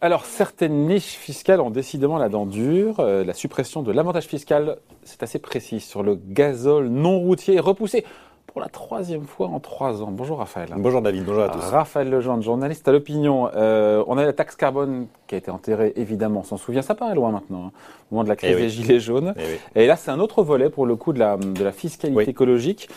Alors, 0.00 0.26
certaines 0.26 0.86
niches 0.86 1.16
fiscales 1.16 1.60
ont 1.60 1.70
décidément 1.70 2.18
la 2.18 2.28
dent 2.28 2.44
dure. 2.46 3.00
Euh, 3.00 3.24
la 3.24 3.32
suppression 3.32 3.82
de 3.82 3.92
l'avantage 3.92 4.24
fiscal, 4.26 4.76
c'est 5.04 5.22
assez 5.22 5.38
précis, 5.38 5.80
sur 5.80 6.02
le 6.02 6.16
gazole 6.16 6.88
non 6.88 7.18
routier 7.18 7.58
repoussé 7.60 8.04
pour 8.46 8.60
la 8.60 8.68
troisième 8.68 9.24
fois 9.24 9.48
en 9.48 9.58
trois 9.58 10.02
ans. 10.02 10.10
Bonjour 10.10 10.38
Raphaël. 10.38 10.68
Bonjour 10.76 11.00
David, 11.02 11.24
bonjour 11.24 11.42
à 11.42 11.48
tous. 11.48 11.60
Raphaël 11.60 12.08
Legendre, 12.10 12.42
journaliste 12.42 12.86
à 12.88 12.92
l'opinion. 12.92 13.48
Euh, 13.54 14.04
on 14.06 14.18
a 14.18 14.24
la 14.24 14.32
taxe 14.32 14.54
carbone 14.54 15.06
qui 15.26 15.34
a 15.34 15.38
été 15.38 15.50
enterrée, 15.50 15.92
évidemment, 15.96 16.40
on 16.40 16.44
s'en 16.44 16.56
souvient, 16.58 16.82
ça 16.82 16.94
paraît 16.94 17.14
loin 17.14 17.30
maintenant, 17.32 17.66
hein, 17.66 17.70
au 18.10 18.14
moment 18.14 18.24
de 18.24 18.28
la 18.28 18.36
crise 18.36 18.50
Eh 18.52 18.54
oui. 18.54 18.62
des 18.62 18.68
Gilets 18.68 19.00
jaunes. 19.00 19.34
Eh 19.74 19.82
Et 19.82 19.86
là, 19.86 19.96
c'est 19.96 20.10
un 20.10 20.20
autre 20.20 20.42
volet 20.42 20.70
pour 20.70 20.86
le 20.86 20.96
coup 20.96 21.12
de 21.12 21.18
la, 21.18 21.36
de 21.38 21.64
la 21.64 21.72
fiscalité 21.72 22.16
Oui. 22.18 22.24
écologique. 22.28 22.88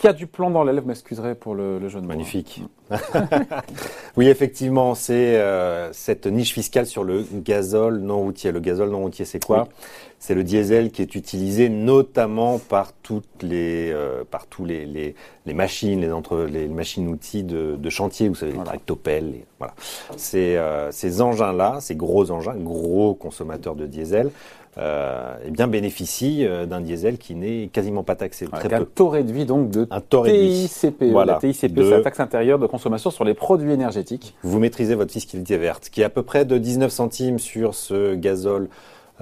Qui 0.00 0.08
a 0.08 0.12
du 0.14 0.26
plan 0.26 0.50
dans 0.50 0.64
l'aile, 0.64 0.80
vous 0.80 0.86
m'excuserez 0.88 1.34
pour 1.34 1.54
le, 1.54 1.78
le 1.78 1.88
jeu 1.90 2.00
de 2.00 2.04
mots. 2.06 2.08
Magnifique. 2.08 2.62
oui, 4.16 4.28
effectivement, 4.28 4.94
c'est 4.94 5.36
euh, 5.36 5.92
cette 5.92 6.26
niche 6.26 6.54
fiscale 6.54 6.86
sur 6.86 7.04
le 7.04 7.22
gazole 7.34 7.98
non 7.98 8.20
routier. 8.20 8.50
Le 8.50 8.60
gazole 8.60 8.88
non 8.90 9.00
routier, 9.00 9.24
c'est 9.26 9.44
quoi 9.44 9.68
C'est 10.18 10.34
le 10.34 10.42
diesel 10.42 10.90
qui 10.90 11.02
est 11.02 11.14
utilisé 11.14 11.68
notamment 11.68 12.58
par 12.58 12.92
toutes 12.94 13.42
les, 13.42 13.90
euh, 13.92 14.24
par 14.28 14.46
tous 14.46 14.64
les, 14.64 14.86
les, 14.86 15.14
les 15.44 15.54
machines, 15.54 16.00
les 16.00 16.10
entre 16.12 16.38
les 16.50 16.66
machines-outils 16.66 17.42
de, 17.44 17.76
de 17.76 17.90
chantier. 17.90 18.28
Vous 18.28 18.34
savez, 18.34 18.52
les 18.52 18.56
Voilà. 18.56 18.70
tractopelles. 18.70 19.30
les- 19.32 19.44
voilà. 19.58 19.74
Ces, 20.16 20.56
euh, 20.56 20.90
ces 20.92 21.20
engins-là, 21.20 21.76
ces 21.80 21.94
gros 21.94 22.30
engins, 22.30 22.56
gros 22.56 23.12
consommateurs 23.14 23.74
de 23.74 23.86
diesel, 23.86 24.30
euh, 24.78 25.34
eh 25.44 25.50
bien 25.50 25.66
bénéficient 25.66 26.44
euh, 26.46 26.64
d'un 26.66 26.80
diesel 26.80 27.18
qui 27.18 27.34
n'est 27.34 27.68
quasiment 27.72 28.02
pas 28.04 28.14
taxé. 28.14 28.46
Avec 28.52 28.66
Très 28.68 28.74
un 28.76 28.80
peu. 28.80 28.84
taux 28.86 29.08
réduit 29.08 29.44
donc 29.44 29.70
de 29.70 29.86
Un 29.90 30.00
taux. 30.00 30.24
TICPE. 30.24 31.04
Voilà. 31.10 31.34
La 31.34 31.38
TICPE, 31.40 31.72
De- 31.74 31.82
c'est 31.82 31.90
la 31.90 32.00
taxe 32.02 32.20
intérieure 32.20 32.58
de 32.58 32.66
consommation 32.66 33.10
sur 33.10 33.24
les 33.24 33.34
produits 33.34 33.72
énergétiques. 33.72 34.34
vous 34.42 34.58
maîtrisez 34.60 34.94
votre 34.94 35.12
fiscalité 35.12 35.56
verte, 35.56 35.88
qui 35.90 36.02
est 36.02 36.04
à 36.04 36.08
peu 36.10 36.22
près 36.22 36.44
de 36.44 36.56
19 36.58 36.90
centimes 36.92 37.38
sur 37.38 37.74
ce 37.74 38.14
gazole 38.14 38.68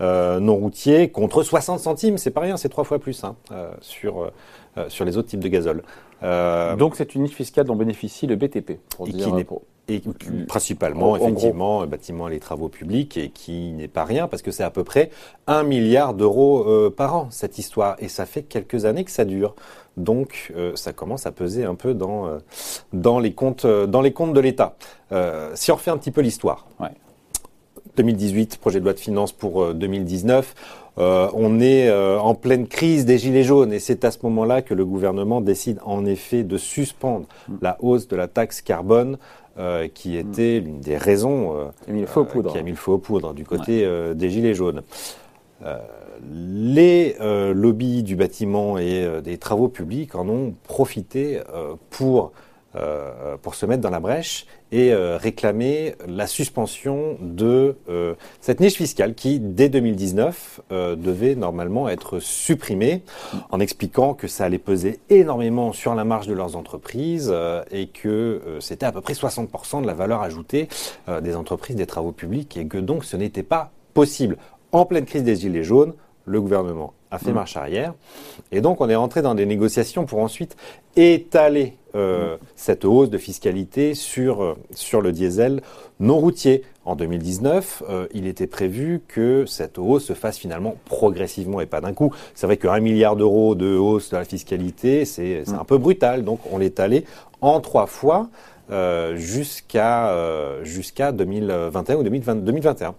euh, 0.00 0.38
non 0.38 0.54
routier, 0.56 1.08
contre 1.10 1.42
60 1.42 1.80
centimes, 1.80 2.18
c'est 2.18 2.30
pas 2.30 2.40
rien, 2.42 2.56
c'est 2.56 2.68
trois 2.68 2.84
fois 2.84 2.98
plus 3.00 3.24
hein, 3.24 3.34
euh, 3.50 3.70
sur, 3.80 4.30
euh, 4.76 4.84
sur 4.88 5.04
les 5.04 5.16
autres 5.16 5.28
types 5.28 5.40
de 5.42 5.48
gazole. 5.48 5.82
Donc 6.78 6.94
c'est 6.96 7.14
une 7.14 7.22
niche 7.22 7.34
fiscale 7.34 7.64
dont 7.66 7.74
bénéficie 7.74 8.26
le 8.26 8.36
BTP. 8.36 8.78
Pour 8.96 9.08
Et 9.08 9.12
dire, 9.12 9.26
qui 9.26 9.32
n'est- 9.32 9.44
pour- 9.44 9.62
et 9.88 10.02
principalement, 10.46 11.12
En- 11.12 11.12
en 11.12 11.16
effectivement, 11.16 11.82
euh, 11.82 11.86
bâtiments 11.86 12.28
et 12.28 12.32
les 12.32 12.40
travaux 12.40 12.68
publics, 12.68 13.16
et 13.16 13.30
qui 13.30 13.72
n'est 13.72 13.88
pas 13.88 14.04
rien, 14.04 14.28
parce 14.28 14.42
que 14.42 14.50
c'est 14.50 14.62
à 14.62 14.70
peu 14.70 14.84
près 14.84 15.10
un 15.46 15.62
milliard 15.62 16.14
d'euros 16.14 16.64
euh, 16.68 16.90
par 16.94 17.14
an, 17.16 17.28
cette 17.30 17.58
histoire. 17.58 17.96
Et 17.98 18.08
ça 18.08 18.26
fait 18.26 18.42
quelques 18.42 18.84
années 18.84 19.04
que 19.04 19.10
ça 19.10 19.24
dure. 19.24 19.54
Donc, 19.96 20.52
euh, 20.56 20.72
ça 20.76 20.92
commence 20.92 21.26
à 21.26 21.32
peser 21.32 21.64
un 21.64 21.74
peu 21.74 21.94
dans, 21.94 22.26
euh, 22.26 22.38
dans, 22.92 23.18
les, 23.18 23.32
comptes, 23.32 23.64
euh, 23.64 23.86
dans 23.86 24.00
les 24.02 24.12
comptes 24.12 24.34
de 24.34 24.40
l'État. 24.40 24.76
Euh, 25.12 25.50
si 25.54 25.72
on 25.72 25.76
refait 25.76 25.90
un 25.90 25.96
petit 25.98 26.10
peu 26.12 26.20
l'histoire. 26.20 26.66
Ouais. 26.80 26.88
2018, 27.96 28.58
projet 28.58 28.78
de 28.78 28.84
loi 28.84 28.92
de 28.92 29.00
finances 29.00 29.32
pour 29.32 29.62
euh, 29.62 29.72
2019. 29.74 30.54
Euh, 30.98 31.28
on 31.34 31.60
est 31.60 31.88
euh, 31.88 32.18
en 32.18 32.34
pleine 32.34 32.66
crise 32.66 33.06
des 33.06 33.18
gilets 33.18 33.44
jaunes 33.44 33.72
et 33.72 33.78
c'est 33.78 34.04
à 34.04 34.10
ce 34.10 34.18
moment-là 34.24 34.62
que 34.62 34.74
le 34.74 34.84
gouvernement 34.84 35.40
décide 35.40 35.78
en 35.84 36.04
effet 36.04 36.42
de 36.42 36.56
suspendre 36.58 37.26
Mm. 37.48 37.54
la 37.62 37.76
hausse 37.80 38.08
de 38.08 38.16
la 38.16 38.26
taxe 38.28 38.60
carbone 38.62 39.16
euh, 39.58 39.88
qui 39.92 40.16
était 40.16 40.60
l'une 40.60 40.80
des 40.80 40.96
raisons 40.96 41.56
euh, 41.56 41.64
qui 41.84 41.90
a 41.90 41.92
mis 41.92 42.00
le 42.02 42.06
feu 42.06 42.20
aux 42.20 42.22
euh, 42.22 42.26
poudres. 42.26 42.52
qui 42.52 42.58
a 42.58 42.62
mis 42.62 42.70
le 42.70 42.76
feu 42.76 42.92
aux 42.92 42.98
poudres 42.98 43.34
du 43.34 43.44
côté 43.44 43.86
des 44.14 44.30
gilets 44.30 44.54
jaunes. 44.54 44.82
Les 46.30 47.16
lobbies 47.20 48.02
du 48.04 48.14
bâtiment 48.14 48.78
et 48.78 49.20
des 49.22 49.36
travaux 49.38 49.68
publics 49.68 50.14
en 50.14 50.28
ont 50.28 50.54
profité 50.64 51.40
pour 51.90 52.32
pour 53.42 53.54
se 53.54 53.66
mettre 53.66 53.82
dans 53.82 53.90
la 53.90 54.00
brèche 54.00 54.46
et 54.70 54.92
euh, 54.92 55.16
réclamer 55.16 55.94
la 56.06 56.26
suspension 56.26 57.16
de 57.20 57.76
euh, 57.88 58.14
cette 58.40 58.60
niche 58.60 58.74
fiscale 58.74 59.14
qui, 59.14 59.40
dès 59.40 59.68
2019, 59.68 60.60
euh, 60.72 60.96
devait 60.96 61.34
normalement 61.34 61.88
être 61.88 62.18
supprimée, 62.18 63.02
en 63.50 63.60
expliquant 63.60 64.14
que 64.14 64.28
ça 64.28 64.44
allait 64.44 64.58
peser 64.58 65.00
énormément 65.08 65.72
sur 65.72 65.94
la 65.94 66.04
marge 66.04 66.26
de 66.26 66.34
leurs 66.34 66.56
entreprises 66.56 67.30
euh, 67.32 67.62
et 67.70 67.86
que 67.86 68.08
euh, 68.08 68.60
c'était 68.60 68.86
à 68.86 68.92
peu 68.92 69.00
près 69.00 69.14
60% 69.14 69.82
de 69.82 69.86
la 69.86 69.94
valeur 69.94 70.20
ajoutée 70.22 70.68
euh, 71.08 71.20
des 71.20 71.34
entreprises 71.34 71.76
des 71.76 71.86
travaux 71.86 72.12
publics 72.12 72.56
et 72.56 72.66
que 72.66 72.78
donc 72.78 73.04
ce 73.04 73.16
n'était 73.16 73.42
pas 73.42 73.70
possible. 73.94 74.36
En 74.72 74.84
pleine 74.84 75.06
crise 75.06 75.24
des 75.24 75.36
Gilets 75.36 75.64
jaunes, 75.64 75.94
le 76.26 76.40
gouvernement 76.42 76.92
a 77.10 77.18
fait 77.18 77.30
Mmh. 77.30 77.34
marche 77.34 77.56
arrière 77.56 77.94
et 78.52 78.60
donc 78.60 78.82
on 78.82 78.88
est 78.90 78.94
rentré 78.94 79.22
dans 79.22 79.34
des 79.34 79.46
négociations 79.46 80.04
pour 80.04 80.18
ensuite 80.18 80.56
étaler 80.94 81.77
euh, 81.94 82.36
cette 82.56 82.84
hausse 82.84 83.10
de 83.10 83.18
fiscalité 83.18 83.94
sur, 83.94 84.42
euh, 84.42 84.54
sur 84.74 85.00
le 85.00 85.12
diesel 85.12 85.62
non 86.00 86.18
routier. 86.18 86.62
En 86.84 86.96
2019, 86.96 87.82
euh, 87.88 88.06
il 88.14 88.26
était 88.26 88.46
prévu 88.46 89.02
que 89.08 89.44
cette 89.46 89.78
hausse 89.78 90.04
se 90.06 90.14
fasse 90.14 90.38
finalement 90.38 90.76
progressivement 90.86 91.60
et 91.60 91.66
pas 91.66 91.80
d'un 91.80 91.92
coup. 91.92 92.14
C'est 92.34 92.46
vrai 92.46 92.56
qu'un 92.56 92.80
milliard 92.80 93.16
d'euros 93.16 93.54
de 93.54 93.76
hausse 93.76 94.10
de 94.10 94.16
la 94.16 94.24
fiscalité, 94.24 95.04
c'est 95.04 95.42
c'est 95.44 95.54
un 95.54 95.64
peu 95.64 95.78
brutal, 95.78 96.24
donc 96.24 96.40
on 96.50 96.58
l'étalait 96.58 97.04
en 97.40 97.60
trois 97.60 97.86
fois 97.86 98.28
euh, 98.70 99.16
jusqu'à 99.16 100.10
euh, 100.10 100.62
jusqu'à 100.62 101.10
2021 101.12 101.96
ou 101.96 102.02
2020 102.02 102.34
2021. 102.36 102.94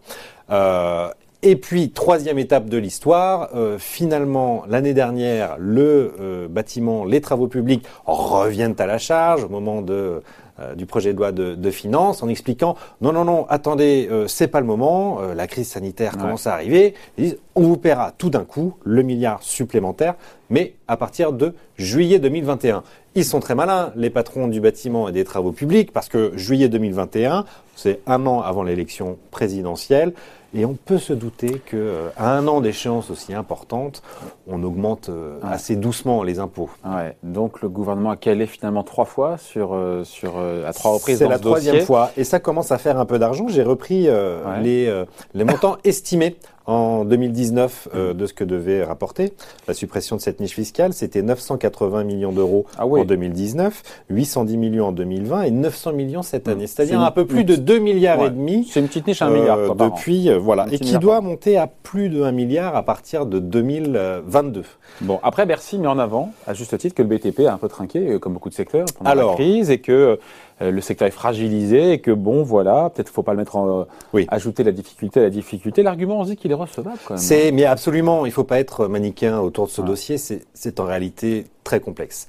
Et 1.42 1.56
puis, 1.56 1.92
troisième 1.92 2.38
étape 2.38 2.68
de 2.68 2.78
l'histoire, 2.78 3.50
euh, 3.56 3.78
finalement, 3.80 4.64
l'année 4.68 4.94
dernière, 4.94 5.56
le 5.58 6.14
euh, 6.20 6.48
bâtiment, 6.50 7.06
les 7.06 7.22
travaux 7.22 7.48
publics 7.48 7.86
reviennent 8.06 8.76
à 8.78 8.86
la 8.86 8.98
charge 8.98 9.46
au 9.46 9.50
moment 9.50 9.82
de, 9.82 10.22
euh, 10.60 10.76
du 10.76 10.86
projet 10.86 11.14
de 11.14 11.18
loi 11.18 11.32
de, 11.32 11.56
de 11.56 11.72
finances 11.72 12.22
en 12.24 12.28
expliquant 12.28 12.76
non, 13.00 13.14
non, 13.14 13.24
non, 13.24 13.46
attendez, 13.48 14.10
euh, 14.12 14.28
c'est 14.28 14.50
pas 14.50 14.60
le 14.60 14.66
moment, 14.66 15.22
euh, 15.22 15.34
la 15.34 15.48
crise 15.48 15.70
sanitaire 15.70 16.16
Ouais. 16.16 16.22
commence 16.22 16.46
à 16.48 16.54
arriver. 16.54 16.94
Ils 17.18 17.24
disent 17.24 17.38
on 17.56 17.62
vous 17.62 17.78
paiera 17.78 18.12
tout 18.18 18.30
d'un 18.30 18.44
coup 18.44 18.74
le 18.84 19.02
milliard 19.02 19.42
supplémentaire, 19.42 20.16
mais 20.50 20.74
à 20.90 20.98
partir 20.98 21.32
de 21.32 21.54
juillet 21.78 22.20
2021. 22.20 22.84
Ils 23.16 23.24
sont 23.26 23.40
très 23.40 23.56
malins, 23.56 23.94
les 23.96 24.10
patrons 24.10 24.48
du 24.50 24.60
bâtiment 24.60 25.08
et 25.08 25.14
des 25.14 25.24
travaux 25.24 25.52
publics, 25.54 25.92
parce 25.94 26.10
que 26.10 26.34
juillet 26.36 26.68
2021, 26.68 27.46
c'est 27.76 28.02
un 28.08 28.26
an 28.28 28.42
avant 28.42 28.64
l'élection 28.64 29.18
présidentielle. 29.32 30.14
Et 30.56 30.66
on 30.66 30.74
peut 30.74 30.98
se 30.98 31.14
douter 31.14 31.62
que 31.64 31.78
euh, 31.78 32.10
à 32.18 32.32
un 32.36 32.48
an 32.48 32.60
d'échéance 32.60 33.12
aussi 33.12 33.34
importante, 33.36 34.02
on 34.48 34.64
augmente 34.64 35.10
euh, 35.10 35.36
Ouais. 35.44 35.50
assez 35.52 35.76
doucement 35.76 36.24
les 36.24 36.40
impôts. 36.40 36.70
Ouais. 36.84 37.16
Donc 37.24 37.62
le 37.62 37.70
gouvernement 37.70 38.10
a 38.12 38.16
calé 38.18 38.48
finalement 38.48 38.84
trois 38.84 39.06
fois 39.06 39.38
sur, 39.38 39.74
euh, 39.74 40.04
sur, 40.04 40.34
euh, 40.38 40.68
à 40.68 40.74
trois 40.74 40.92
reprises 40.94 41.20
C'est 41.20 41.28
la 41.28 41.38
ce 41.38 41.42
troisième 41.44 41.76
dossier. 41.76 41.86
fois 41.86 42.10
et 42.18 42.24
ça 42.24 42.40
commence 42.40 42.72
à 42.72 42.78
faire 42.80 42.98
un 43.00 43.06
peu 43.06 43.20
d'argent. 43.20 43.48
J'ai 43.48 43.64
repris 43.64 44.10
Ouais. 44.10 44.62
les, 44.64 45.04
les 45.36 45.44
montants 45.44 45.78
estimés 45.84 46.36
en 46.70 47.04
2019 47.04 47.88
euh, 47.96 48.14
de 48.14 48.26
ce 48.28 48.34
que 48.34 48.44
devait 48.44 48.84
rapporter 48.84 49.34
la 49.68 49.74
suppression 49.74 50.16
de 50.16 50.22
cette 50.22 50.40
niche 50.40 50.54
fiscale. 50.54 50.94
C'était 50.94 51.22
980 51.24 52.04
millions 52.04 52.32
d'euros 52.32 52.66
Ah 52.78 52.86
oui. 52.86 53.02
en 53.02 53.06
2019, 53.06 53.82
810 54.12 54.58
millions 54.58 54.88
en 54.88 54.92
2020 54.92 55.42
et 55.44 55.52
900 55.52 55.94
millions 55.94 56.22
cette 56.22 56.48
année. 56.48 56.68
C'est 56.68 56.76
C'est-à-dire 56.76 57.02
un 57.02 57.12
peu 57.12 57.26
plus 57.26 57.44
de 57.44 57.56
2 57.56 57.80
milliards 57.80 58.20
Ouais. 58.20 58.28
et 58.28 58.30
demi 58.32 58.70
C'est 58.72 58.80
une 58.82 58.88
petite 58.88 59.08
niche, 59.08 59.22
un 59.22 59.32
euh, 59.32 59.40
milliard. 59.40 59.58
quoi, 59.66 59.76
par 59.76 59.88
an. 59.88 59.96
depuis 59.96 60.30
euh, 60.30 60.38
voilà 60.38 60.68
et 60.72 60.78
qui 60.78 60.98
doit 61.00 61.22
monter 61.22 61.58
à 61.58 61.68
plus 61.68 62.10
de 62.10 62.22
1 62.22 62.32
milliard 62.32 62.76
à 62.76 62.84
partir 62.84 63.26
de 63.26 63.40
2022. 63.40 64.64
Bon, 65.02 65.20
après, 65.24 65.46
Bercy 65.46 65.78
met 65.80 65.88
en 65.88 65.98
avant, 66.00 66.32
à 66.46 66.54
juste 66.54 66.78
titre, 66.78 66.94
que 66.96 67.02
le 67.02 67.08
BTP 67.08 67.42
a 67.48 67.54
un 67.54 67.58
peu 67.58 67.68
trinqué, 67.68 68.00
euh, 68.14 68.20
comme 68.20 68.34
beaucoup 68.34 68.50
de 68.50 68.54
secteurs, 68.54 68.86
pendant 68.98 69.10
Alors. 69.10 69.30
la 69.32 69.36
crise, 69.38 69.70
et 69.72 69.80
que 69.80 69.92
euh, 69.92 70.16
le 70.62 70.82
secteur 70.82 71.08
est 71.08 71.12
fragilisé, 71.12 71.94
et 71.94 72.00
que 72.00 72.12
bon, 72.12 72.44
voilà, 72.44 72.90
peut-être 72.90 73.10
faut 73.10 73.24
pas 73.24 73.32
le 73.34 73.38
mettre 73.38 73.56
en. 73.56 73.82
euh, 73.82 73.84
Oui. 74.14 74.26
Ajouter 74.30 74.64
la 74.64 74.72
difficulté 74.72 75.20
à 75.20 75.24
la 75.24 75.30
difficulté. 75.30 75.84
L'argument, 75.84 76.20
on 76.20 76.24
se 76.26 76.30
dit 76.32 76.36
qu'il 76.36 76.52
est 76.52 76.56
recevable 76.56 76.98
quand 77.06 77.14
même. 77.16 77.24
C'est, 77.24 77.52
mais 77.52 77.66
absolument, 77.66 78.26
il 78.26 78.32
faut 78.32 78.44
pas 78.44 78.60
être 78.60 78.88
manichéen 78.88 79.40
autour 79.40 79.68
de 79.68 79.72
ce 79.72 79.82
dossier. 79.82 80.18
C'est, 80.18 80.42
c'est 80.54 80.80
en 80.80 80.86
réalité 80.86 81.46
très 81.64 81.80
complexe. 81.80 82.28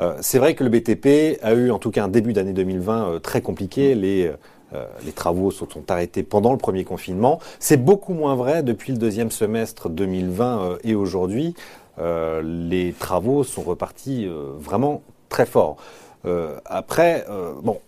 Euh, 0.00 0.14
c'est 0.20 0.38
vrai 0.38 0.54
que 0.54 0.64
le 0.64 0.70
BTP 0.70 1.38
a 1.42 1.54
eu, 1.54 1.70
en 1.70 1.78
tout 1.78 1.90
cas, 1.90 2.04
un 2.04 2.08
début 2.08 2.32
d'année 2.32 2.52
2020 2.52 3.04
euh, 3.04 3.18
très 3.18 3.40
compliqué. 3.40 3.94
Les 3.94 4.30
euh, 4.74 4.86
les 5.04 5.12
travaux 5.12 5.50
se 5.50 5.66
sont 5.66 5.90
arrêtés 5.90 6.22
pendant 6.22 6.52
le 6.52 6.56
premier 6.58 6.84
confinement. 6.84 7.40
C'est 7.58 7.76
beaucoup 7.76 8.14
moins 8.14 8.36
vrai 8.36 8.62
depuis 8.62 8.92
le 8.92 8.98
deuxième 8.98 9.30
semestre 9.30 9.90
2020 9.90 10.62
euh, 10.62 10.76
et 10.82 10.94
aujourd'hui. 10.94 11.54
Euh, 11.98 12.40
les 12.42 12.94
travaux 12.98 13.44
sont 13.44 13.60
repartis 13.60 14.26
euh, 14.26 14.52
vraiment 14.58 15.02
très 15.28 15.44
fort. 15.44 15.76
Euh, 16.24 16.56
après, 16.64 17.24
euh, 17.28 17.52
bon, 17.62 17.78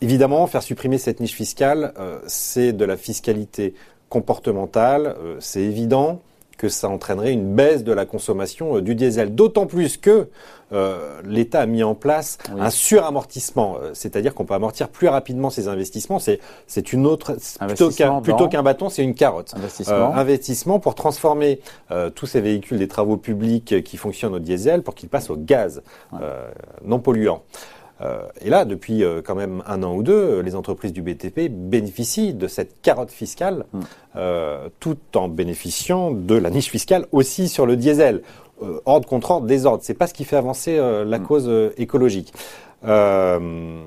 évidemment, 0.00 0.46
faire 0.46 0.62
supprimer 0.62 0.98
cette 0.98 1.20
niche 1.20 1.34
fiscale, 1.34 1.92
euh, 1.98 2.18
c'est 2.26 2.72
de 2.72 2.84
la 2.84 2.96
fiscalité 2.96 3.74
comportementale. 4.08 5.16
euh, 5.22 5.36
c'est 5.40 5.60
évident 5.62 6.20
que 6.56 6.68
ça 6.68 6.88
entraînerait 6.88 7.32
une 7.32 7.52
baisse 7.54 7.82
de 7.82 7.92
la 7.92 8.06
consommation 8.06 8.76
euh, 8.76 8.80
du 8.80 8.94
diesel. 8.94 9.34
D'autant 9.34 9.66
plus 9.66 9.96
que 9.96 10.28
euh, 10.72 11.20
l'État 11.24 11.60
a 11.62 11.66
mis 11.66 11.82
en 11.82 11.96
place 11.96 12.38
Oui. 12.52 12.60
un 12.60 12.70
suramortissement, 12.70 13.76
euh, 13.82 13.90
c'est-à-dire 13.92 14.34
qu'on 14.34 14.44
peut 14.44 14.54
amortir 14.54 14.88
plus 14.88 15.08
rapidement 15.08 15.50
ses 15.50 15.66
investissements. 15.66 16.20
C'est, 16.20 16.38
c'est 16.68 16.92
une 16.92 17.06
autre, 17.06 17.36
plutôt 17.66 17.90
qu'un, 17.90 18.20
plutôt 18.20 18.38
dans- 18.44 18.48
qu'un 18.48 18.62
bâton, 18.62 18.88
c'est 18.88 19.02
une 19.02 19.14
carotte. 19.14 19.52
Investissement. 19.56 20.14
Investissement 20.14 20.78
pour 20.78 20.94
transformer 20.94 21.60
euh, 21.90 22.08
tous 22.10 22.26
ces 22.26 22.40
véhicules 22.40 22.78
des 22.78 22.88
travaux 22.88 23.16
publics 23.16 23.82
qui 23.82 23.96
fonctionnent 23.96 24.34
au 24.34 24.38
diesel 24.40 24.82
pour 24.82 24.94
qu'ils 24.94 25.08
passent 25.08 25.30
au 25.30 25.36
gaz 25.36 25.82
Ouais. 26.12 26.20
euh, 26.22 26.48
non 26.84 27.00
polluant. 27.00 27.42
Euh, 28.04 28.22
et 28.40 28.50
là, 28.50 28.64
depuis 28.64 29.02
euh, 29.02 29.22
quand 29.24 29.34
même 29.34 29.62
un 29.66 29.82
an 29.82 29.94
ou 29.94 30.02
deux, 30.02 30.40
les 30.40 30.54
entreprises 30.54 30.92
du 30.92 31.00
BTP 31.02 31.48
bénéficient 31.50 32.34
de 32.34 32.46
cette 32.48 32.80
carotte 32.82 33.10
fiscale, 33.10 33.64
Mm. 33.72 33.80
euh, 34.16 34.68
tout 34.80 34.98
en 35.14 35.28
bénéficiant 35.28 36.10
de 36.10 36.34
la 36.34 36.50
niche 36.50 36.70
fiscale 36.70 37.06
aussi 37.12 37.48
sur 37.48 37.66
le 37.66 37.76
diesel. 37.76 38.22
Euh, 38.62 38.78
ordre 38.84 39.08
contre 39.08 39.30
ordre, 39.32 39.46
désordre. 39.46 39.82
C'est 39.82 39.94
pas 39.94 40.06
ce 40.06 40.14
qui 40.14 40.24
fait 40.24 40.36
avancer 40.36 40.76
euh, 40.78 41.04
la 41.04 41.18
Mm. 41.18 41.22
cause 41.26 41.44
euh, 41.48 41.70
écologique. 41.78 42.32
Euh, 42.86 43.80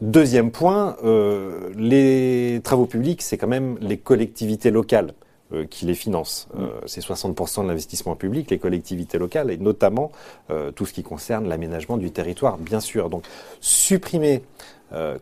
Deuxième 0.00 0.50
point, 0.50 0.96
euh, 1.04 1.68
les 1.76 2.62
travaux 2.64 2.86
publics, 2.86 3.20
c'est 3.20 3.36
quand 3.36 3.46
même 3.46 3.76
les 3.82 3.98
collectivités 3.98 4.70
locales 4.70 5.12
euh, 5.52 5.64
qui 5.68 5.84
les 5.86 5.94
financent. 5.94 6.48
Euh, 6.58 6.68
c'est 6.86 7.00
60% 7.00 7.62
de 7.62 7.68
l'investissement 7.68 8.16
public, 8.16 8.50
les 8.50 8.58
collectivités 8.58 9.18
locales, 9.18 9.50
et 9.50 9.56
notamment 9.56 10.12
euh, 10.50 10.70
tout 10.70 10.86
ce 10.86 10.92
qui 10.92 11.02
concerne 11.02 11.48
l'aménagement 11.48 11.96
du 11.96 12.10
territoire, 12.10 12.58
bien 12.58 12.80
sûr. 12.80 13.10
Donc, 13.10 13.24
supprimer, 13.60 14.42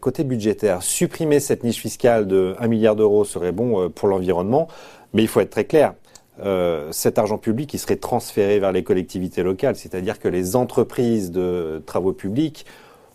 côté 0.01 0.25
budgétaire, 0.25 0.83
supprimer 0.83 1.41
cette 1.41 1.63
niche 1.63 1.81
fiscale 1.83 2.27
de 2.27 2.57
1 2.59 2.69
milliard 2.69 2.97
d'euros 2.97 3.27
serait 3.27 3.53
bon 3.53 3.91
pour 3.91 4.09
l'environnement, 4.09 4.67
mais 5.13 5.21
il 5.21 5.29
faut 5.29 5.41
être 5.41 5.51
très 5.51 5.67
clair. 5.67 5.93
Euh, 6.41 6.89
cet 6.93 7.19
argent 7.19 7.39
public, 7.39 7.73
il 7.75 7.79
serait 7.79 7.97
transféré 7.97 8.61
vers 8.61 8.73
les 8.73 8.85
collectivités 8.85 9.43
locales, 9.43 9.77
c'est-à-dire 9.77 10.19
que 10.19 10.29
les 10.29 10.57
entreprises 10.57 11.31
de 11.31 11.83
travaux 11.87 12.13
publics 12.13 12.65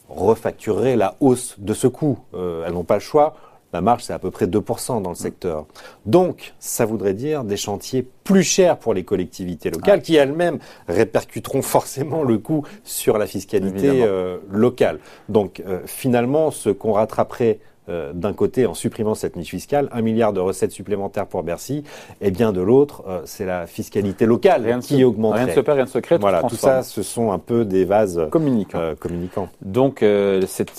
refactureraient 0.09 0.95
la 0.95 1.15
hausse 1.21 1.55
de 1.57 1.73
ce 1.73 1.87
coût. 1.87 2.19
Euh, 2.33 2.65
elles 2.65 2.73
n'ont 2.73 2.83
pas 2.83 2.95
le 2.95 3.01
choix. 3.01 3.35
La 3.73 3.81
marge, 3.81 4.03
c'est 4.03 4.13
à 4.13 4.19
peu 4.19 4.31
près 4.31 4.45
2% 4.45 5.01
dans 5.01 5.09
le 5.09 5.15
secteur. 5.15 5.65
Donc, 6.05 6.53
ça 6.59 6.85
voudrait 6.85 7.13
dire 7.13 7.43
des 7.43 7.57
chantiers 7.57 8.07
plus 8.23 8.43
chers 8.43 8.77
pour 8.77 8.93
les 8.93 9.03
collectivités 9.03 9.69
locales, 9.71 10.01
qui 10.01 10.15
elles-mêmes 10.15 10.59
répercuteront 10.87 11.61
forcément 11.75 12.23
le 12.23 12.37
coût 12.37 12.65
sur 12.83 13.17
la 13.17 13.25
fiscalité 13.25 14.03
euh, 14.03 14.37
locale. 14.51 14.99
Donc, 15.29 15.61
euh, 15.67 15.79
finalement, 15.85 16.51
ce 16.51 16.69
qu'on 16.69 16.93
rattraperait 16.93 17.59
euh, 17.89 18.13
d'un 18.13 18.31
côté 18.31 18.65
en 18.65 18.73
supprimant 18.73 19.13
cette 19.13 19.35
niche 19.35 19.49
fiscale, 19.49 19.89
un 19.91 20.01
milliard 20.01 20.31
de 20.31 20.39
recettes 20.39 20.71
supplémentaires 20.71 21.27
pour 21.27 21.43
Bercy, 21.43 21.83
et 22.21 22.31
bien 22.31 22.53
de 22.53 22.61
l'autre, 22.61 23.03
euh, 23.09 23.21
c'est 23.25 23.45
la 23.45 23.67
fiscalité 23.67 24.25
locale 24.25 24.63
Rien 24.63 24.79
qui 24.79 25.03
augmenterait. 25.03 25.39
Rien 25.39 25.47
ne 25.47 25.55
se 25.55 25.59
perd, 25.59 25.75
rien 25.75 25.85
ne 25.85 25.89
se 25.89 25.99
crée. 25.99 26.17
Voilà, 26.17 26.39
tout 26.43 26.47
transforme. 26.47 26.81
ça, 26.81 26.83
ce 26.83 27.03
sont 27.03 27.33
un 27.33 27.39
peu 27.39 27.65
des 27.65 27.83
vases 27.83 28.21
communique. 28.31 28.73
euh, 28.73 28.95
communicants. 28.95 29.49
Donc 29.61 30.01
euh, 30.01 30.43
cette 30.47 30.71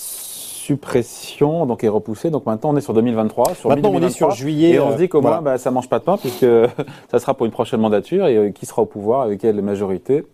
suppression 0.65 1.65
donc 1.65 1.83
est 1.83 1.87
repoussée. 1.89 2.29
Donc 2.29 2.45
maintenant 2.45 2.71
on 2.73 2.77
est 2.77 2.81
sur 2.81 2.93
2023. 2.93 3.55
Sur 3.55 3.69
Maintenant, 3.69 3.89
on 3.89 3.93
est 3.93 4.01
2023, 4.01 4.31
sur 4.31 4.31
juillet. 4.31 4.71
Et 4.71 4.79
on 4.79 4.91
se 4.93 4.97
dit 4.97 5.09
qu'au 5.09 5.19
euh, 5.19 5.21
moins 5.21 5.29
voilà. 5.39 5.41
bah, 5.41 5.57
ça 5.57 5.71
mange 5.71 5.89
pas 5.89 5.99
de 5.99 6.03
pain 6.03 6.17
puisque 6.17 6.45
ça 7.11 7.19
sera 7.19 7.33
pour 7.33 7.45
une 7.45 7.51
prochaine 7.51 7.79
mandature 7.81 8.27
et 8.27 8.35
euh, 8.37 8.49
qui 8.51 8.65
sera 8.65 8.81
au 8.81 8.85
pouvoir 8.85 9.21
avec 9.21 9.39
quelle 9.39 9.61
majorité. 9.61 10.25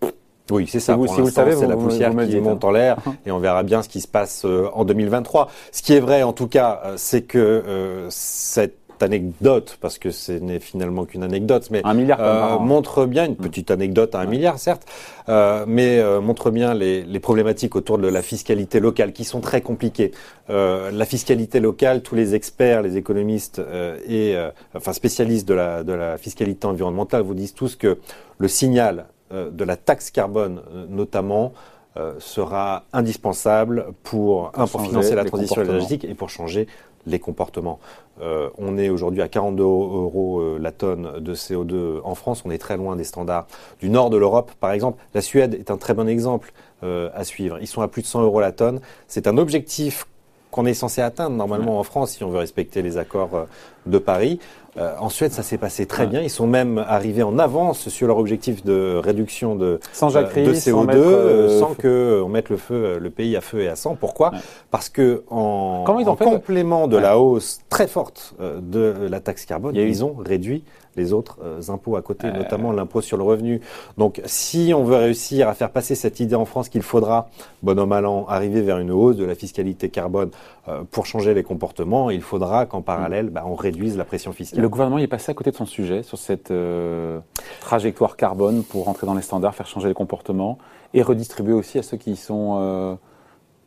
Oui, 0.51 0.65
c'est 0.67 0.79
ça. 0.81 0.95
vous- 0.95 1.05
Pour 1.05 1.13
si 1.15 1.21
vous 1.21 1.27
le 1.27 1.31
savez, 1.31 1.55
c'est 1.55 1.67
la 1.67 1.75
vous- 1.75 1.85
poussière 1.87 2.11
vous 2.11 2.25
qui 2.27 2.35
monte 2.41 2.65
en 2.65 2.71
l'air 2.71 2.97
et 3.25 3.31
on 3.31 3.37
verra 3.39 3.63
bien 3.63 3.81
ce 3.83 3.87
qui 3.89 4.01
se 4.01 4.07
passe 4.07 4.43
euh, 4.43 4.67
en 4.73 4.83
2023. 4.83 5.47
Ce 5.71 5.81
qui 5.81 5.93
est 5.93 5.99
vrai, 6.01 6.23
en 6.23 6.33
tout 6.33 6.47
cas, 6.47 6.81
c'est 6.97 7.21
que 7.21 7.37
euh, 7.37 8.07
cette 8.09 8.75
anecdote, 9.03 9.77
parce 9.81 9.97
que 9.97 10.11
ce 10.11 10.31
n'est 10.31 10.59
finalement 10.59 11.05
qu'une 11.05 11.23
anecdote, 11.23 11.67
mais 11.71 11.81
Un 11.83 11.93
milliard 11.93 12.19
euh, 12.21 12.59
montre 12.59 13.05
bien 13.05 13.25
une 13.25 13.35
petite 13.35 13.71
anecdote 13.71 14.15
à 14.15 14.19
un 14.19 14.25
milliard, 14.25 14.59
certes, 14.59 14.85
euh, 15.29 15.65
mais 15.67 15.99
euh, 15.99 16.21
montre 16.21 16.51
bien 16.51 16.73
les, 16.73 17.03
les 17.03 17.19
problématiques 17.19 17.75
autour 17.75 17.97
de 17.97 18.07
la 18.07 18.21
fiscalité 18.21 18.79
locale 18.79 19.13
qui 19.13 19.23
sont 19.23 19.41
très 19.41 19.61
compliquées. 19.61 20.11
La 20.49 21.05
fiscalité 21.05 21.61
locale, 21.61 22.01
tous 22.01 22.15
les 22.15 22.35
experts, 22.35 22.81
les 22.81 22.97
économistes 22.97 23.61
et 24.05 24.35
enfin 24.75 24.91
spécialistes 24.91 25.47
de 25.47 25.53
la, 25.53 25.83
de 25.83 25.93
la 25.93 26.17
fiscalité 26.17 26.67
environnementale 26.67 27.21
vous 27.21 27.35
disent 27.35 27.53
tous 27.53 27.77
que 27.77 27.99
le 28.37 28.47
signal 28.49 29.05
de 29.31 29.63
la 29.63 29.77
taxe 29.77 30.11
carbone, 30.11 30.61
notamment, 30.89 31.53
euh, 31.97 32.13
sera 32.19 32.85
indispensable 32.93 33.87
pour, 34.03 34.53
un, 34.55 34.65
pour 34.65 34.81
financer 34.81 35.13
la 35.13 35.25
transition 35.25 35.61
énergétique 35.61 36.05
et 36.05 36.13
pour 36.13 36.29
changer 36.29 36.67
les 37.05 37.19
comportements. 37.19 37.79
Euh, 38.21 38.49
on 38.57 38.77
est 38.77 38.89
aujourd'hui 38.89 39.21
à 39.21 39.27
42 39.27 39.63
euros 39.63 40.41
euh, 40.41 40.59
la 40.59 40.71
tonne 40.71 41.19
de 41.19 41.33
CO2 41.33 42.01
en 42.03 42.15
France. 42.15 42.43
On 42.45 42.51
est 42.51 42.57
très 42.57 42.77
loin 42.77 42.95
des 42.95 43.03
standards 43.03 43.47
du 43.79 43.89
nord 43.89 44.09
de 44.09 44.17
l'Europe, 44.17 44.51
par 44.59 44.71
exemple. 44.71 45.01
La 45.13 45.21
Suède 45.21 45.55
est 45.55 45.71
un 45.71 45.77
très 45.77 45.93
bon 45.93 46.07
exemple 46.07 46.53
euh, 46.83 47.09
à 47.13 47.23
suivre. 47.23 47.57
Ils 47.61 47.67
sont 47.67 47.81
à 47.81 47.87
plus 47.87 48.01
de 48.01 48.07
100 48.07 48.23
euros 48.23 48.39
la 48.39 48.51
tonne. 48.51 48.79
C'est 49.07 49.27
un 49.27 49.37
objectif 49.37 50.05
qu'on 50.51 50.65
est 50.65 50.73
censé 50.73 51.01
atteindre 51.01 51.35
normalement 51.35 51.79
en 51.79 51.83
France 51.83 52.11
si 52.11 52.23
on 52.23 52.29
veut 52.29 52.37
respecter 52.39 52.81
les 52.81 52.97
accords 52.97 53.33
euh, 53.35 53.43
de 53.87 53.97
Paris. 53.97 54.39
Euh, 54.77 54.93
en 54.99 55.09
Suède, 55.09 55.33
ça 55.33 55.43
s'est 55.43 55.57
passé 55.57 55.85
très 55.85 56.03
Ouais. 56.03 56.09
bien. 56.09 56.21
Ils 56.21 56.29
sont 56.29 56.47
même 56.47 56.77
arrivés 56.77 57.23
en 57.23 57.37
avance 57.39 57.89
sur 57.89 58.07
leur 58.07 58.17
objectif 58.17 58.63
de 58.63 58.95
réduction 59.03 59.55
de, 59.55 59.79
Sans 59.91 60.15
euh, 60.15 60.21
jacquerie, 60.21 60.45
de 60.45 60.53
sans 60.53 60.83
CO2 60.83 60.85
mettre, 60.85 60.99
euh, 60.99 61.59
sans 61.59 61.73
que 61.73 62.21
on 62.23 62.29
mette 62.29 62.49
le 62.49 62.55
feu, 62.57 62.97
le 62.99 63.09
pays 63.09 63.35
à 63.35 63.41
feu 63.41 63.61
et 63.61 63.67
à 63.67 63.75
sang. 63.75 63.97
Pourquoi 63.99 64.31
Ouais. 64.31 64.37
Parce 64.69 64.87
que 64.87 65.23
en, 65.29 65.83
Comment 65.85 65.99
ils 65.99 66.07
ont 66.07 66.13
en 66.13 66.15
fait 66.15 66.23
complément 66.23 66.87
de 66.87 66.95
la 66.97 67.17
hausse 67.19 67.59
très 67.69 67.87
forte 67.87 68.33
de 68.39 68.95
la 69.09 69.19
taxe 69.19 69.45
carbone, 69.45 69.75
Il 69.75 69.81
ils 69.81 70.05
ont 70.05 70.15
réduit 70.17 70.63
les 70.95 71.13
autres 71.13 71.37
euh, 71.43 71.61
impôts 71.69 71.95
à 71.95 72.01
côté, 72.01 72.27
Euh. 72.27 72.33
notamment 72.37 72.71
l'impôt 72.71 73.01
sur 73.01 73.17
le 73.17 73.23
revenu. 73.23 73.61
Donc, 73.97 74.21
si 74.25 74.73
on 74.75 74.83
veut 74.83 74.97
réussir 74.97 75.47
à 75.47 75.53
faire 75.53 75.69
passer 75.71 75.95
cette 75.95 76.19
idée 76.19 76.35
en 76.35 76.45
France 76.45 76.67
qu'il 76.69 76.81
faudra, 76.81 77.29
bon 77.63 77.79
an 77.79 77.87
mal 77.87 78.05
an, 78.05 78.25
arriver 78.27 78.61
vers 78.61 78.77
une 78.79 78.91
hausse 78.91 79.15
de 79.15 79.23
la 79.25 79.35
fiscalité 79.35 79.89
carbone 79.89 80.31
euh, 80.67 80.83
pour 80.91 81.05
changer 81.05 81.33
les 81.33 81.43
comportements, 81.43 82.09
il 82.09 82.21
faudra 82.21 82.65
qu'en 82.65 82.81
parallèle, 82.81 83.29
bah, 83.29 83.43
on 83.45 83.55
réduise 83.55 83.97
la 83.97 84.03
pression 84.05 84.33
fiscale. 84.33 84.59
Le 84.61 84.69
gouvernement 84.69 84.97
est 84.99 85.07
passé 85.07 85.31
à 85.31 85.33
côté 85.33 85.51
de 85.51 85.55
son 85.55 85.65
sujet 85.65 86.03
sur 86.03 86.17
cette 86.17 86.51
euh, 86.51 87.19
trajectoire 87.61 88.17
carbone 88.17 88.63
pour 88.63 88.85
rentrer 88.85 89.07
dans 89.07 89.13
les 89.15 89.21
standards, 89.21 89.55
faire 89.55 89.67
changer 89.67 89.87
les 89.87 89.93
comportements 89.93 90.57
et 90.93 91.01
redistribuer 91.01 91.53
aussi 91.53 91.79
à 91.79 91.83
ceux 91.83 91.97
qui 91.97 92.15
sont 92.17 92.97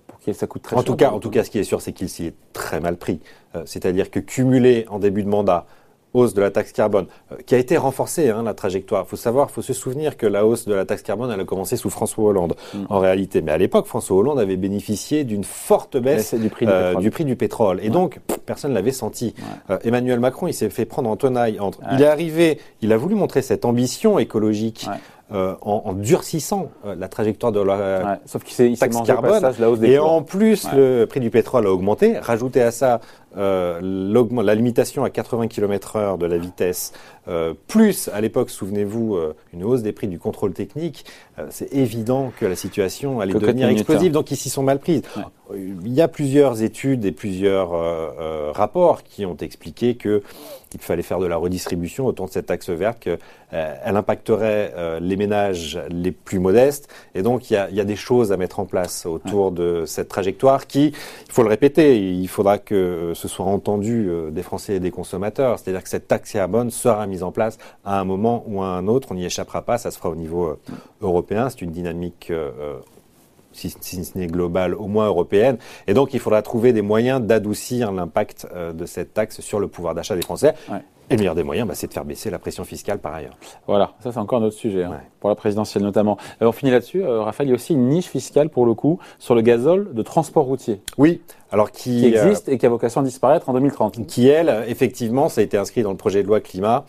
pour 0.07 0.19
qui 0.19 0.35
ça 0.35 0.47
coûte 0.47 0.63
très 0.63 0.77
En 0.77 0.81
cher. 0.81 0.85
tout 0.85 0.97
cas, 0.97 1.11
en 1.11 1.19
tout 1.21 1.31
cas, 1.31 1.43
ce 1.45 1.51
qui 1.51 1.59
est 1.59 1.65
sûr, 1.65 1.81
c'est 1.81 1.93
qu'il 1.93 2.09
s'y 2.11 2.27
est 2.27 2.35
très 2.53 2.81
mal 2.81 2.97
pris. 2.97 3.21
Euh, 3.55 3.63
C'est-à-dire 3.65 4.11
que 4.11 4.21
cumulé 4.21 4.85
en 4.91 4.99
début 4.99 5.23
de 5.23 5.29
mandat, 5.29 5.65
hausse 6.15 6.33
de 6.33 6.41
la 6.41 6.51
taxe 6.51 6.73
carbone, 6.73 7.07
euh, 7.33 7.37
qui 7.45 7.55
a 7.55 7.59
été 7.59 7.77
renforcée, 7.77 8.31
hein, 8.31 8.43
la 8.45 8.55
trajectoire. 8.55 9.05
Il 9.07 9.11
faut 9.11 9.17
savoir, 9.17 9.49
il 9.51 9.53
faut 9.53 9.63
se 9.63 9.73
souvenir 9.73 10.17
que 10.17 10.27
la 10.27 10.47
hausse 10.47 10.65
de 10.67 10.73
la 10.75 10.85
taxe 10.87 11.03
carbone, 11.03 11.31
elle 11.31 11.41
a 11.41 11.45
commencé 11.45 11.77
sous 11.77 11.91
François 11.91 12.25
Hollande, 12.25 12.55
Mm. 12.73 12.79
en 12.89 12.99
réalité. 13.01 13.43
Mais 13.43 13.53
à 13.53 13.59
l'époque, 13.59 13.87
François 13.87 14.17
Hollande 14.17 14.39
avait 14.39 14.57
bénéficié 14.57 15.25
d'une 15.25 15.45
forte 15.45 15.97
baisse 15.97 16.29
c'est 16.29 16.39
du 16.39 16.49
prix 16.49 16.67
du 16.67 16.73
euh, 16.73 16.87
pétrole. 16.89 17.03
du 17.03 17.11
prix 17.11 17.25
du 17.25 17.37
pétrole. 17.37 17.81
Et 17.81 17.85
Ouais. 17.85 17.91
donc, 17.91 18.21
pff, 18.27 18.39
personne 18.47 18.71
ne 18.71 18.77
l'avait 18.77 18.93
senti. 18.93 19.35
Ouais. 19.37 19.75
Euh, 19.75 19.79
Emmanuel 19.85 20.21
Macron, 20.21 20.47
il 20.47 20.55
s'est 20.55 20.71
fait 20.71 20.85
prendre 20.85 21.11
en 21.11 21.17
tenaille 21.17 21.59
entre. 21.61 21.81
Ouais. 21.81 21.87
Il 21.95 22.03
est 22.03 22.07
arrivé, 22.07 22.59
il 22.81 22.93
a 22.93 22.97
voulu 22.97 23.15
montrer 23.17 23.43
cette 23.43 23.65
ambition 23.65 24.19
écologique 24.19 24.87
euh, 25.33 25.55
en, 25.63 25.83
en 25.87 25.93
durcissant 25.95 26.69
euh, 26.87 26.95
la 26.99 27.09
trajectoire 27.09 27.51
de 27.51 27.59
la, 27.61 27.75
Ouais, 27.77 28.19
Sauf 28.27 28.45
qu'il 28.45 28.55
s'est 28.55 28.69
il 28.71 28.77
s'est 28.77 28.89
taxe 28.89 29.01
carbone. 29.07 29.31
passage 29.31 29.59
la 29.59 29.71
hausse 29.71 29.79
des 29.81 29.93
Et 29.93 29.97
cours. 29.97 30.13
en 30.13 30.23
plus, 30.23 30.65
Ouais. 30.67 30.71
le 30.77 31.07
prix 31.07 31.19
du 31.21 31.31
pétrole 31.31 31.67
a 31.67 31.73
augmenté. 31.73 32.19
Rajoutez 32.19 32.61
à 32.61 32.71
ça 32.71 33.01
euh, 33.37 33.81
la 34.43 34.55
limitation 34.55 35.05
à 35.05 35.11
80 35.11 35.49
km 35.49 35.97
heure 35.97 36.19
de 36.19 36.27
la 36.27 36.39
vitesse, 36.39 36.93
euh, 37.27 37.55
plus 37.67 38.09
à 38.13 38.21
l'époque, 38.21 38.51
souvenez-vous, 38.51 39.17
euh, 39.17 39.35
une 39.53 39.65
hausse 39.65 39.83
des 39.83 39.93
prix 39.93 40.09
du 40.09 40.19
contrôle 40.19 40.53
technique. 40.53 41.05
c'est 41.51 41.73
évident 41.75 42.33
que 42.39 42.47
la 42.47 42.55
situation 42.55 43.21
allait 43.21 43.35
devenir 43.35 43.69
explosive. 43.69 44.13
Donc 44.13 44.31
ils 44.31 44.37
s'y 44.37 44.51
sont 44.51 44.63
mal 44.63 44.79
prises. 44.79 45.03
Ouais. 45.17 45.23
Il 45.57 45.93
y 45.93 46.01
a 46.01 46.09
plusieurs 46.09 46.63
études 46.63 47.05
et 47.05 47.13
plusieurs 47.13 47.71
rapports 48.55 49.03
qui 49.03 49.27
ont 49.27 49.37
expliqué 49.37 49.95
que 49.95 50.23
il 50.73 50.81
fallait 50.81 51.03
faire 51.03 51.21
de 51.21 51.27
la 51.27 51.37
redistribution 51.37 52.07
autour 52.07 52.27
de 52.27 52.33
cette 52.33 52.47
taxe 52.47 52.69
verte, 52.71 52.99
qu'elle 52.99 53.19
elle 53.51 53.97
impacterait 53.97 54.73
les 55.01 55.17
ménages 55.17 55.79
les 55.91 56.13
plus 56.13 56.39
modestes. 56.39 56.89
Et 57.15 57.23
donc, 57.23 57.51
il 57.51 57.55
y 57.55 57.57
a, 57.57 57.69
il 57.69 57.77
y 57.77 57.81
a 57.81 57.85
des 57.85 57.95
choses 57.95 58.33
à 58.33 58.37
mettre 58.37 58.59
en 58.59 58.65
place 58.65 59.07
autour 59.07 59.53
de 59.53 59.85
cette 59.87 60.09
trajectoire 60.09 60.67
qui, 60.67 60.87
il 60.87 61.33
faut 61.33 61.43
le 61.43 61.49
répéter, 61.49 61.99
il 61.99 62.27
faudra 62.27 62.59
que 62.59 63.13
ce 63.29 63.37
soit 63.37 63.47
entendu 63.47 64.07
euh, 64.09 64.31
des 64.31 64.43
Français 64.43 64.75
et 64.75 64.81
des 64.81 64.91
consommateurs. 64.91 65.59
C'est-à-dire 65.59 65.83
que 65.83 65.89
cette 65.89 66.09
taxe 66.09 66.33
carbone 66.33 66.71
sera 66.71 67.07
mise 67.07 67.23
en 67.23 67.33
place 67.33 67.57
à 67.85 67.99
un 67.99 68.05
moment 68.05 68.45
ou 68.47 68.63
à 68.63 68.67
un 68.67 68.87
autre. 68.87 69.09
On 69.13 69.15
n'y 69.15 69.25
échappera 69.25 69.63
pas. 69.63 69.79
Ça 69.79 69.91
se 69.91 69.97
fera 69.97 70.11
au 70.11 70.15
niveau 70.15 70.45
euh, 70.47 70.59
européen. 71.01 71.49
C'est 71.49 71.63
une 71.63 71.71
dynamique 71.71 72.29
euh, 72.31 72.77
si, 73.53 73.71
ce 73.71 74.19
n'est 74.19 74.27
globale, 74.27 74.75
au 74.75 74.89
moins 74.89 75.07
européenne. 75.07 75.57
Et 75.87 75.95
donc, 75.95 76.13
il 76.13 76.21
faudra 76.21 76.43
trouver 76.43 76.73
des 76.73 76.83
moyens 76.83 77.23
d'adoucir 77.23 77.93
l'impact 77.93 78.49
de 78.53 78.85
cette 78.85 79.15
taxe 79.15 79.41
sur 79.41 79.61
le 79.61 79.69
pouvoir 79.69 79.95
d'achat 79.95 80.17
des 80.17 80.23
Français. 80.23 80.55
Et 81.11 81.15
le 81.15 81.19
meilleur 81.19 81.35
des 81.35 81.43
moyens, 81.43 81.69
bah, 81.69 81.75
c'est 81.75 81.87
de 81.87 81.93
faire 81.93 82.05
baisser 82.05 82.31
la 82.31 82.39
pression 82.39 82.65
fiscale 82.65 82.99
par 82.99 83.15
ailleurs. 83.15 83.37
Voilà, 83.67 83.93
ça 84.01 84.11
c'est 84.13 84.19
encore 84.19 84.41
un 84.41 84.45
autre 84.47 84.57
sujet, 84.57 84.85
hein, 84.85 84.91
Ouais. 84.93 84.97
pour 85.21 85.29
la 85.31 85.37
présidentielle 85.37 85.83
notamment. 85.85 86.17
Euh, 86.43 86.47
on 86.47 86.53
finit 86.53 86.71
là-dessus, 86.73 87.05
euh, 87.05 87.21
Raphaël, 87.23 87.49
il 87.49 87.51
y 87.51 87.55
a 87.55 87.57
aussi 87.57 87.75
une 87.75 87.89
niche 87.89 88.07
fiscale 88.09 88.49
pour 88.49 88.65
le 88.67 88.75
coup 88.75 88.99
sur 89.19 89.35
le 89.35 89.43
gazole 89.43 89.93
de 89.93 90.03
transport 90.03 90.45
routier 90.47 90.81
Oui, 90.97 91.21
alors 91.53 91.71
qui, 91.71 92.01
qui 92.01 92.17
euh, 92.17 92.25
existe 92.25 92.49
et 92.49 92.57
qui 92.59 92.65
a 92.67 92.69
vocation 92.71 93.03
à 93.03 93.05
disparaître 93.05 93.49
en 93.49 93.53
2030. 93.53 94.07
qui 94.07 94.29
elle, 94.29 94.65
effectivement, 94.67 95.29
ça 95.29 95.41
a 95.41 95.45
été 95.45 95.59
inscrit 95.59 95.83
dans 95.83 95.91
le 95.91 95.97
projet 95.97 96.23
de 96.23 96.29
loi 96.29 96.41
climat. 96.41 96.85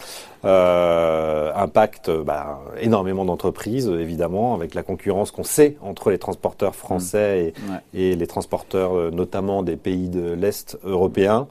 Euh, 1.56 1.64
impacte 1.64 2.10
bah, 2.10 2.60
énormément 2.80 3.26
d'entreprises, 3.26 3.88
évidemment, 3.88 4.54
avec 4.54 4.74
la 4.74 4.84
concurrence 4.84 5.32
qu'on 5.32 5.44
sait 5.44 5.78
entre 5.82 6.12
les 6.12 6.18
transporteurs 6.20 6.76
français 6.76 7.16
Mmh. 7.16 7.72
Ouais. 7.72 7.80
et, 7.94 8.12
et 8.12 8.16
les 8.16 8.28
transporteurs, 8.28 8.98
euh, 8.98 9.12
notamment 9.12 9.64
des 9.64 9.76
pays 9.76 10.10
de 10.10 10.34
l'Est 10.34 10.78
européen. 10.84 11.48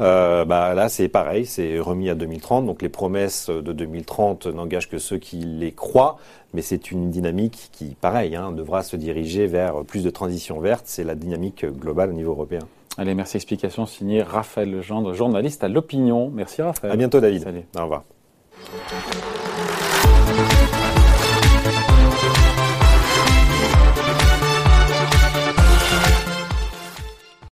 Euh, 0.00 0.44
bah, 0.44 0.74
là, 0.74 0.88
c'est 0.88 1.08
pareil, 1.08 1.46
c'est 1.46 1.78
remis 1.78 2.08
à 2.10 2.14
2030. 2.14 2.66
Donc 2.66 2.82
les 2.82 2.88
promesses 2.88 3.50
de 3.50 3.72
2030 3.72 4.46
n'engagent 4.46 4.88
que 4.88 4.98
ceux 4.98 5.18
qui 5.18 5.36
les 5.36 5.72
croient. 5.72 6.18
Mais 6.54 6.62
c'est 6.62 6.90
une 6.90 7.10
dynamique 7.10 7.70
qui, 7.72 7.96
pareil, 7.98 8.36
hein, 8.36 8.52
devra 8.52 8.82
se 8.82 8.96
diriger 8.96 9.46
vers 9.46 9.84
plus 9.84 10.04
de 10.04 10.10
transition 10.10 10.60
verte. 10.60 10.84
C'est 10.86 11.04
la 11.04 11.14
dynamique 11.14 11.64
globale 11.64 12.10
au 12.10 12.14
niveau 12.14 12.32
européen. 12.32 12.60
Allez, 12.98 13.14
merci. 13.14 13.38
Explication 13.38 13.86
signée 13.86 14.22
Raphaël 14.22 14.70
Legendre, 14.70 15.14
journaliste 15.14 15.64
à 15.64 15.68
l'Opinion. 15.68 16.30
Merci 16.34 16.60
Raphaël. 16.60 16.92
À 16.92 16.96
bientôt, 16.96 17.20
David. 17.20 17.42
Salut. 17.42 17.64
Au 17.78 17.82
revoir. 17.82 18.02